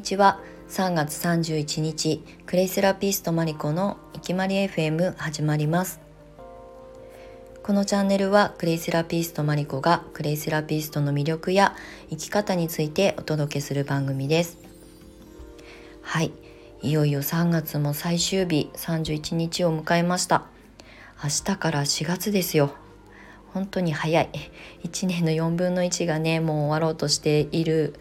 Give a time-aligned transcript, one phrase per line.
[0.00, 0.40] にちは。
[0.70, 6.00] 3月31日クレイセラピストマリコのいきまり FM 始まります。
[7.62, 11.76] このチャンネルはクレイセラピストマリコがクレイセラピストの魅力や
[12.08, 14.56] 生き方についてお届けする番組です。
[16.00, 16.32] はい。
[16.80, 20.46] いよいよ3月も最終日31日を迎えました。
[21.22, 22.72] 明日から4月ですよ。
[23.52, 24.30] 本当に早い。
[24.82, 27.92] 1年の4分の1がねもう終わろうとしている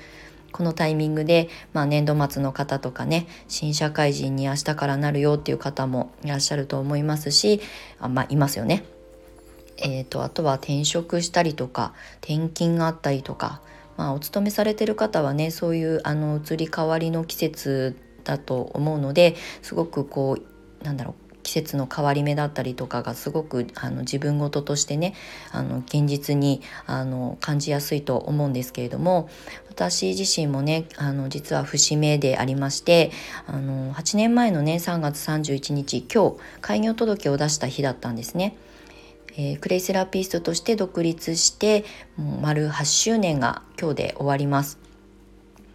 [0.51, 7.61] このタイミングで、まあ、年度末の方とかね新社会人に明日からなるよっていう方もいらっしゃると思いますし
[7.99, 8.83] あまあいますよね。
[9.81, 13.61] えーと、あとは転職したりとか転勤があったりとか、
[13.95, 25.15] まあ、お勤めされてる方はねそういうあの移り変わりの季節だと思うのですごくこうなんだろう季節の変わり目だったりとかがすごくあの自分事としてね
[25.51, 29.29] あの現実にあの感じやすいと思うんですけれども
[29.67, 33.11] 私自身もねあの実は節目でありまして
[33.47, 38.55] あの8年前のね3月31日今日開業届を出した日だったんですね。
[39.37, 41.85] えー、クレイセラピストとして独立して
[42.17, 44.88] もう丸8周年が今日で終わります。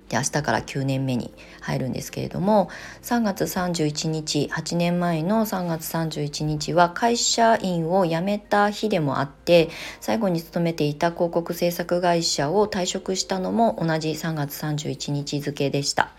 [0.08, 2.68] で明日から9年目に入るんですけれども
[3.02, 16.12] 3月31日8年前の3月31日は会社員を辞めた日でもあって最後に勤めていた広告制作会社を退職したのも同じ3月31日付でした。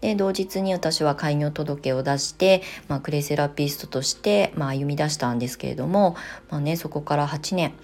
[0.00, 6.16] で同日に私は開業届を出して、まあ、クレセラピストとして、まあ、歩み出したんですけれども、
[6.48, 7.74] まあね、そこから8年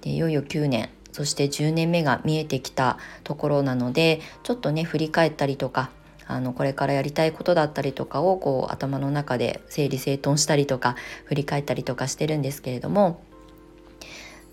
[0.00, 5.90] でいよいよ9年そして10年目が見えてきたところなのでちょっとね振り返ったりとか
[6.26, 13.22] あのこれからやりたいことだったりとかをこう頭の中で整理整頓したりとか振り返ったりとかしてるんですけれども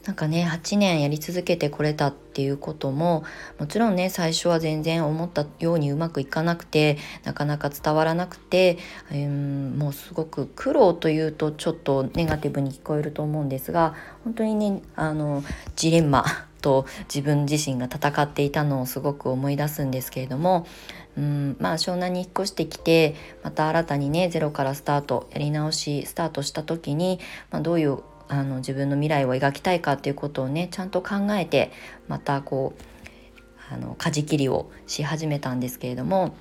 [0.06, 3.24] なんかね8年やり続けてこれたっていうことも
[3.60, 8.78] もちろんね最初は全然思ったようにうまくいかなくてなかなか伝わらなくて、
[9.12, 15.44] うんもうすごく苦労というとちょっとネガティブに聞こえると思うんですが本当にねあの
[15.76, 16.26] ジレンマ
[16.62, 20.66] と自分自身が戦っていたのをすごく思い出すんですけれども
[21.18, 27.20] うんまあ湘南に引っ越してきてまた新たにねゼロからスタートやり直しスタートした時に、
[27.50, 31.72] まあ、どういうあの自分の未来を描きたいかっていうことをねちゃんと考えて
[32.08, 36.34] またこうあの舵切りをし始めたんですけれども。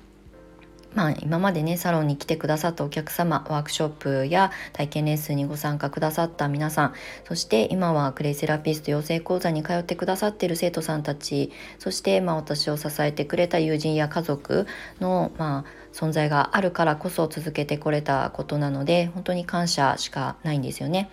[0.93, 6.93] まあ、今までねサロンに来てくださったお客様ワークショップや体験レッスンにご参加くださった皆さん
[7.25, 14.67] そして今はクレイセラピスト養成講座に通ってくださっている生徒さんたちそして、まあ、私を支えてくれた友人や家族
[14.99, 21.09] の、まあ、存在があるからこそ続けてこれたことなので本当に感謝しかないんですよね。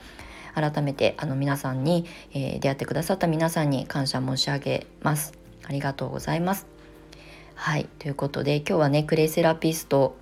[0.54, 5.32] 改めてあの皆さんに、えー、出会ってくださった皆さんに感謝申し上げます。
[5.64, 6.77] ありがとうございます。
[7.60, 10.16] はいということで今日はねクレイセラピスト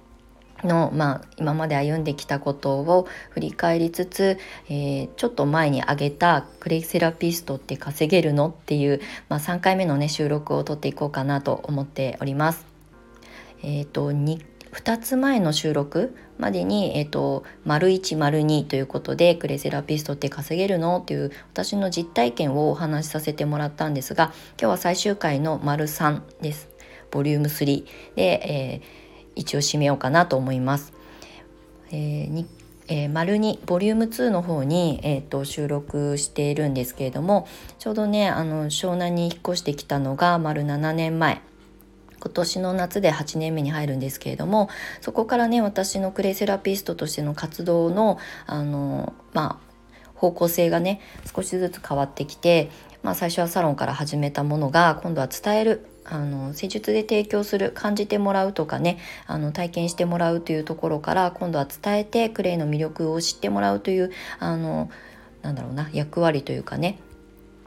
[0.65, 4.39] の、まあ、今まで歩んできたことを振り返りつつ、
[4.71, 12.65] えー、ちょっと前に挙げた「クレイセラピストって稼げるの?」っていう、まあ、3回目のね収録を撮っていこうかなと思っております。
[13.63, 14.43] えーと、2,
[14.73, 26.76] 2つ前の収録までに、えーと、丸1丸2ということでクレセラピストって稼げるのっていう私の実体験をお話しさせてもらったんですが今日は最終回の丸3です。
[27.11, 27.85] ボリューム3
[28.15, 30.93] で、えー、一応締めようかなと思います。
[31.91, 32.47] えー、
[32.89, 41.41] えー、丸2ボリューム2の方に、えーと、収録しているんですけれどもちょうどねあの湘南に引っ越してきたのが丸7年前
[42.19, 44.69] 今年の夏で8年目に入るんですけれども
[45.01, 49.67] そこからね私のクレイセラピストとしての活動のあのまあ
[50.15, 51.01] 方向性がね
[51.33, 52.71] 少しずつ変わってきて、
[53.03, 64.91] まあ、最初はサロンから始めたものが今度は伝えるあの施術で提供する感じてもらうとかねあの体験してもらうというところから今度は伝えてクレイの魅力を知ってもらうというあの
[65.43, 66.99] なんだろうな役割というかね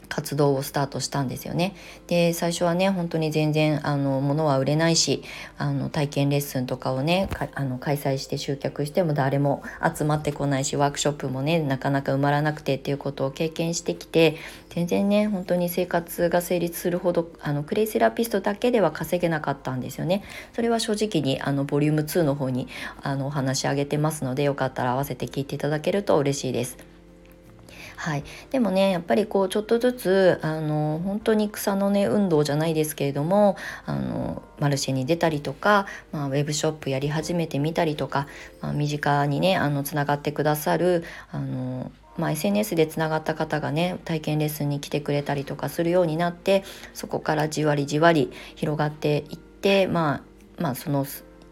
[0.10, 1.76] 活動をスタートしたんですよね。
[2.08, 5.24] で最初はね本当に全然あの物は売れないし
[5.58, 9.64] あの体験レッスンとかをねあの開催して集客しても誰も
[9.96, 14.38] 集まってこないしワークショップもねなかなか埋まらなくてっていうことを経験してきて
[14.70, 20.24] 全然ね本当に生活が成立するほどあのクレイセラピストだけでは稼げなかったんですよね。
[20.54, 22.68] それは正直にあのボリューム2の方に
[23.02, 26.89] あのお話し上げてますのでよかったら合わせて聞いていただけると嬉しいです。
[28.00, 38.28] はい、でもねやっぱりこうちょっとずつあの本当に草の根運動じゃないですけれどもあのマルシェに出たりとか、まあ、ウェブショップやり始めてみたりとか、
[38.62, 50.16] まあ、身近にねあのつながってくださるあのまあ、SNS でつながった方がね体験レッスンに来てくれたりとかするようになってそこからじわりじわり広がっていってま
[50.58, 51.06] あまあその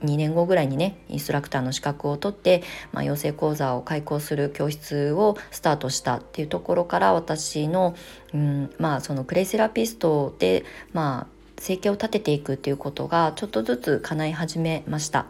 [0.03, 7.95] 2年後ぐらいにねインストラクターの資格を取って、まあ、養成講座を開講する教室をスタートしたっていうところから私の、
[8.33, 11.27] うんまあ、そのクレイセラピストで、まあ、
[11.57, 15.25] 生計を立てていくっていうことがちょっとずつ叶い始めました。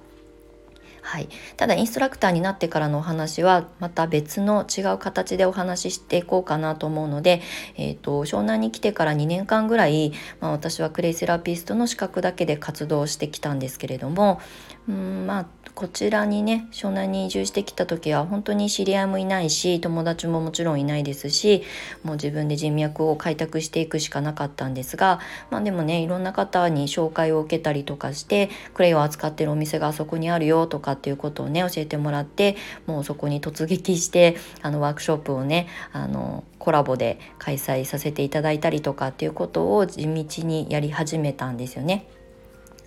[1.08, 7.42] はい、ただインストラクターになってからのお話はまた別の違う形でお話ししていこうかなと思うので、
[7.78, 10.12] えーと、湘南に来てから2年間ぐらい、
[10.42, 14.42] まあ、私はクレイセラピストの資格だけで活動してきたんですけれども
[14.90, 15.46] うんまあ
[15.76, 21.62] こちらにね湘南に移住してきた時は本当に知り合いもいないし友達ももちろんいないですし
[22.04, 25.20] もう自分で人脈を開拓していくしかなかったんですが
[25.52, 42.08] まあでもねいろんな方に紹介を受けたりとかしてクレイを扱ってるお店があそこにあるよとかっていうことをね教えてもらってもうそこに突撃してあのワークショップをねあのコラボで開催させていただいたりとかっていうことを地道にやり始めたんですよね。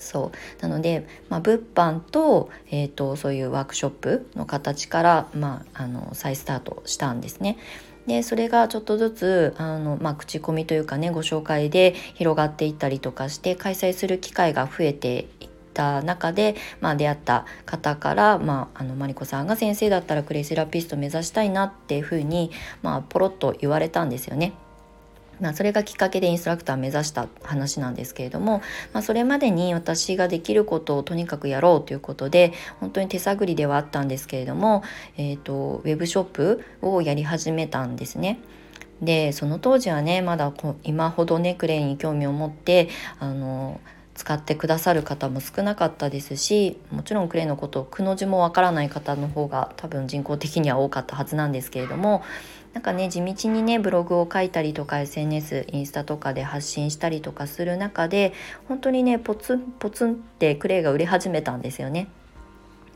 [0.01, 7.59] そうなので、まあ、物販と,、えーと、そういうワークショップの形から、まあ、あの再スタートしたんですね。
[8.07, 22.51] でそれがちょっとずつあの、まあ、口コミというかねご紹介で広がっていったりとかして開催する機会が増えていた中で、まあ、出会った方から、まあ、あのマリコさんが先生だったらクレイセラピスト目指したいなっていうふうに、
[22.83, 24.53] まあ、ポロッと言われたんですよね。
[25.41, 28.61] まあ、それがきっかけでインストラクターを目指した話なんですけれども、
[28.93, 34.83] まあ、それまでに私ができることをとにかくやろうということで本当に手探りではあったんですけれども、
[35.17, 38.39] えーと、ウェブショップをやり始めたんですね。
[39.01, 40.53] でその当時はねまだ
[40.83, 43.81] 今ほどねクレイに興味を持ってあの
[44.21, 52.23] 使ってくださる方も少なかったですしもちろんクレイのことをくの字もわからない方の方が多分人口的には多かったはずなんですけれども
[52.75, 58.35] なんかね地道にねブログを書いたりとか SNS インスタとかで発信したりとかする中で
[58.69, 62.09] 本当にねポツンポツンってクレイが売れ始めたんですよね。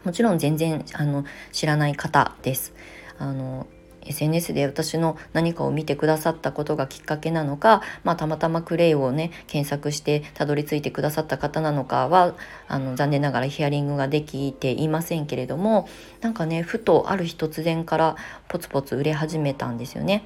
[0.05, 2.75] もちろん全然あの知らない方です。
[3.19, 3.67] あの
[4.07, 12.35] SNS で私の何かを見てくださったことがきっかけなのか、まあ、たまたまクレイをね検索してたどり着いてくださった方なのかは
[12.69, 15.89] あの残念ながらヒアリングができていませんけれども
[16.21, 18.17] なんかねふとある日突然から
[18.49, 20.25] ポツポツ売れ始めたんですよね。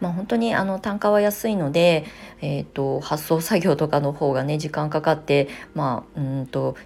[0.00, 2.04] まあ、本当にあの単価は安いので、
[2.40, 6.76] えーと、発送作業とかの方がね時間かかってまあうんと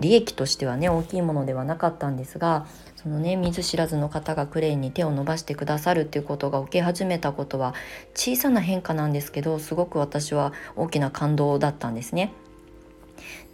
[0.00, 2.66] 利益としてはね大きいものではなかったんですが
[2.96, 7.74] そのね見ず知らずの方がクレーンに手を伸ばしてくださるっていうことが起き始めたことは
[8.14, 12.32] 小さな変化なんですけどすごく私は大きな感動だったんですね。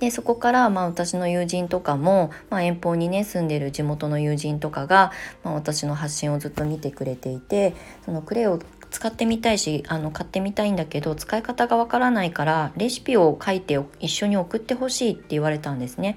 [0.01, 5.13] でそこからまあ私の友人とかも、まあ、遠方にね住んでる地元の友人とかが、
[5.45, 7.75] まあ、私の発信をずっと見てくれていて
[8.05, 8.59] そのクレを
[8.93, 16.17] 使ってみたいしあの買ってみたいんだけど使い方がわからないからレシピを書いて一緒に送ってほしいって言われたんですね。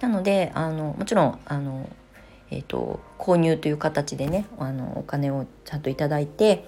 [0.00, 1.88] なのであのもちろんあの
[2.50, 6.64] えーと、購入という形でねあのお金をちゃんといただいて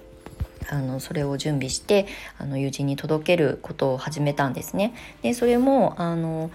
[0.70, 2.06] あのそれを準備して
[2.38, 4.94] あの友人に届けることを始めたんですね。
[5.22, 6.50] でそれもあの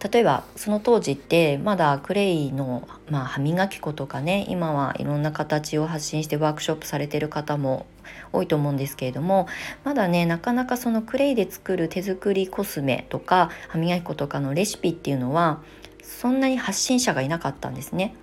[0.00, 7.86] 例えばその当時ってまだクレイの、まあ、歯磨き粉とかね今はいろんな形を発信してワークショップされてる方も
[8.32, 9.48] 多いと思うんですけれども
[9.84, 15.62] まだねなかなかそのクレイで作る手作りコスメとか歯磨き粉とかのレシピっていうのは
[16.02, 18.14] そんなに発信者がいなかったんですね。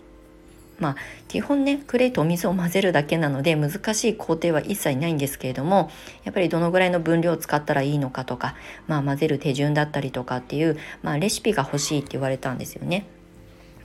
[0.80, 0.96] まあ
[1.28, 5.90] 基本ねクレーとお水を混ぜるだけなので難しい工程は一切ないんですけれども
[6.24, 8.56] やっぱりどのぐらいの分量を使ったらいいのかとか、
[8.88, 13.06] まあ、混ぜる手順だったりとかっていう、まあ、レシピが欲しいって言われたんですよね。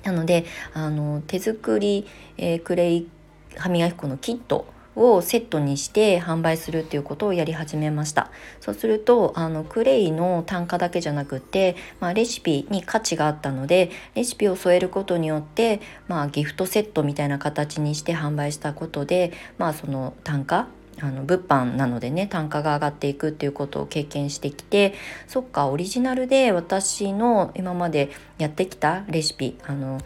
[0.02, 2.06] なのであの手作り、
[2.38, 3.08] えー、クレイ
[3.56, 4.66] 歯磨き粉のキット
[5.00, 8.30] をセットにして販売するっていうことをやり始めました。
[8.60, 20.68] そうするとあのクレイの単価だけじゃなくて、まあ、レシピに価値があったのでレシピを添えることによって、まあ、ギフトセットみたいな形にして販売したことで、まあ、その単価
[21.02, 24.94] あの物販なのでね単価が上がっていくっていうことを経験してきて
[25.28, 30.00] そっかオリジナルで私の今までやってきたレシピあの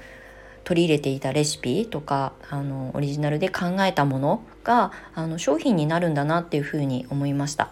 [0.65, 7.71] 取り入れていたレシピとかあのオリジナルで考えたものがあの商品になるんだなっていうふうに思いました。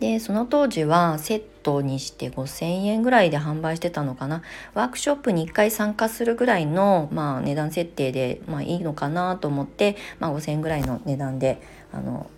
[0.00, 4.42] でその当時はセットにして5,000円ぐらいで販売してたのかな
[4.74, 11.60] ワークショップに1回参加するぐらいの、まあ、値段設定で、まあ、いいのかなと思って、まあ、5,000円ぐらいの値段で
[11.92, 12.30] あの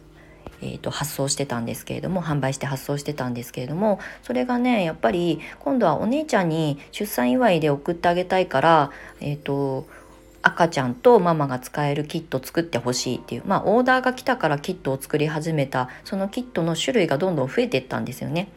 [0.62, 8.90] えーと、発送してたんですけれども販売して発送してたんですけれどもそれがねやっぱり今度はお姉ちゃんに出産祝いで送ってあげたいから、
[9.20, 9.86] えーと、
[10.42, 18.48] 赤ちゃんとママが使えるキット作ってほしいっていうまあオーダーが来たからキットを作り始めたそのキットの種類がどんどん増えていったんですよね。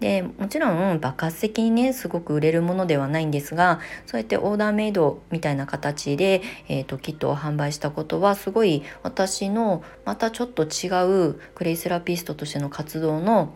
[0.00, 10.88] でもちろん爆発的にねすごく売れるものではないんですがそうやってオーダーメイドみたいな形で、えーと、キットを販売したことはすごい私のまたちょっと違
[11.30, 13.54] うクレイセラピストとしての活動の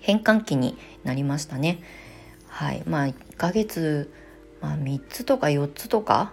[0.00, 1.80] 変換期になりましたね。
[2.48, 4.12] はいまあ、1ヶ月、
[4.60, 6.32] まあ、3つとか4つとか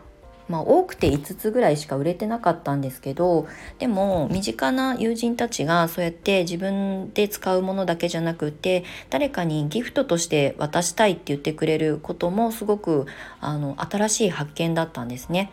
[0.50, 13.06] まあ、多くて5つぐらいしか売れてなかったんですけどでも身近な友人たちがそうやって自分で使うものだけじゃなくて誰かにギフトとして渡したいって言ってくれることもすごく
[13.39, 15.51] あの新しい発見だったんですね。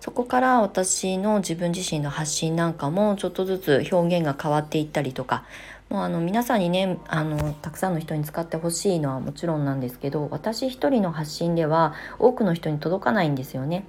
[0.00, 5.44] そこから私の自分自身の発信なんかもちょっとずつ表現が変わっていったりとか
[5.88, 13.86] もうあの皆さんにねあのたくさんの人に使ってほしいのはもちろんなんですけど私一人の発信では多くの人に届かないんですよね。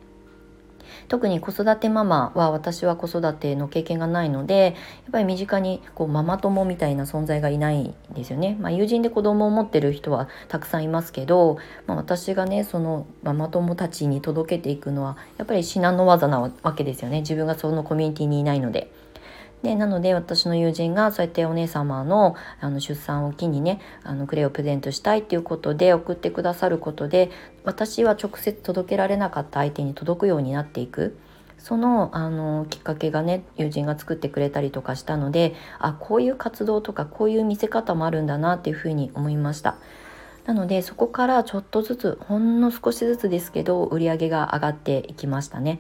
[1.08, 8.58] 特に子育てママは私は子育ての経験がないのでやっぱり身近にこうママ友みたいな存在がいないんですよね。
[8.60, 11.58] まあ、友人で子供を持ってる人はたくさんいますけど、
[11.88, 18.92] まあ、私がねそのママ友たちに届けていくのはやっぱり至難の業なわけですよね自分がそのコミュニティにいないので。
[19.66, 27.32] でなので私の友人がそうやってお姉様のあの出産を機にねあのクレイをプレゼントしたいっていうことで送ってくださることで
[27.64, 31.18] 私は直接届けられなかった相手に届くようになっていく。
[31.58, 39.78] そのあのきっかけがね友人が作ってくれたりとかしたのであこういう活動とかこういう見せ方もあるんだなっていうふうに思いました
[40.46, 45.80] なのでそこからちょっとずつほんの少しずつですけど売り上げが上がっていきましたね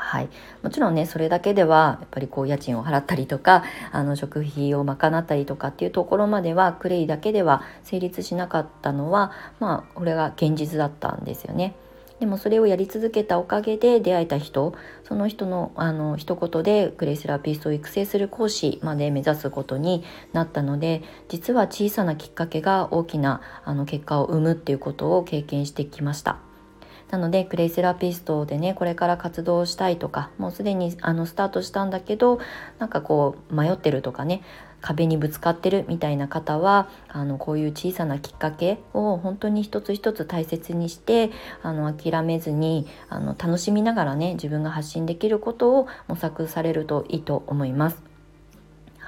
[0.00, 0.28] はい、
[0.62, 9.30] もちろんねそれだけではやっぱりこう家賃を払ったりとか あの食費を賄ったりとかっていうところまではクレイだけでは成立しなかったのは
[9.60, 11.74] まあこれが現実だったんですよね。
[12.18, 20.04] でもそれをやり続けたおかげで出会えた人その人のあの一言でクレイセラピストを育成する講師まで目指すことに
[20.34, 26.49] なったので実は小さなきっかけが大きなあの結果を生むっていうことを経験してきました。
[27.10, 32.40] なのでクレイセラピストでねこれから活動したいとかもうすでにあのスタートしたんだけど
[32.78, 34.42] なんかこう迷ってるとかね
[34.80, 41.30] 壁にぶつかってるみたいな方はあのこういう小さなきっかけを本当に一つ一つ大切にして
[41.62, 48.09] あの諦めずにあの楽しみながらね自分が発信できることを模索されるといいと思います。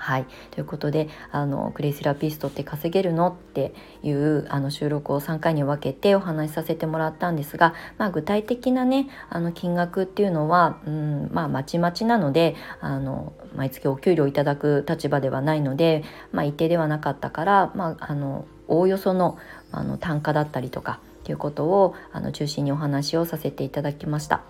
[0.02, 3.28] はい、ということであのクレイセラピストって稼げるの？
[3.28, 19.38] っていうあの収録を3回に分けてお話しさせてもらったんですが、まあ、具体的なねあの金額っていうのは、うんまあ、まちまちなのであの毎月お給料いただく立場ではないので、まあ、一定ではなかったから、まあ、あのおおよその
[19.70, 24.42] あの単価だったりとかっていうことをあの中心にお話をさせていただきました。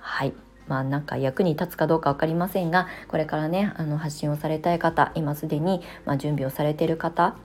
[0.00, 0.34] はい。
[0.68, 7.36] まあなんか役に立つかどうか分かりませんがこれからねあの発信をされたい方今すでに、まあ、準備をされている方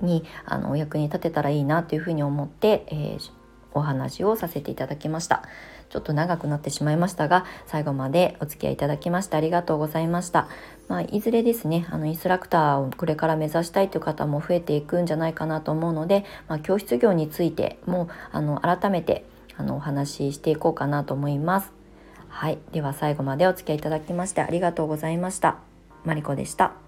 [0.00, 3.30] にあのお役に立てたらいいなというふうに思って、えー、
[3.72, 5.42] お話をさせていただきました。
[5.90, 10.48] ちょっと長くなってしまいましたが最後までお付き合いいただきましてありがとうございました、
[10.86, 19.24] まあ、いずれですねあのインストラクターをこれから目指したいという方も増えていくんじゃないかなと思うので、まあ、教室業についてもあの改めて
[19.56, 21.77] あのお話ししていこうかなと思います。
[22.28, 22.58] はい。
[22.72, 25.58] では最後までお付き合いいただきましてありがとうございました。
[26.04, 26.87] マリコでした。